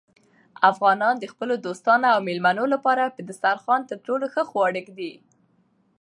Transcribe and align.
افغانان 0.71 1.15
د 1.19 1.25
خپلو 1.33 1.53
دوستانو 1.65 2.05
او 2.13 2.19
مېلمنو 2.27 2.65
لپاره 2.73 3.03
په 3.15 3.21
دسترخوان 3.29 3.81
تر 3.89 3.97
ټولو 4.05 4.25
ښه 4.33 4.43
خواړه 4.49 4.77
ایږدي. 4.79 5.13